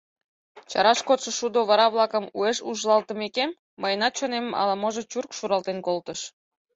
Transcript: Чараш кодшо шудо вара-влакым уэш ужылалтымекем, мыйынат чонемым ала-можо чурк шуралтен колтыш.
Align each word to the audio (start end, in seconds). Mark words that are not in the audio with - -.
Чараш 0.69 0.99
кодшо 1.07 1.31
шудо 1.39 1.59
вара-влакым 1.69 2.25
уэш 2.37 2.57
ужылалтымекем, 2.69 3.49
мыйынат 3.81 4.13
чонемым 4.19 4.53
ала-можо 4.61 5.01
чурк 5.11 5.31
шуралтен 5.37 5.77
колтыш. 5.87 6.21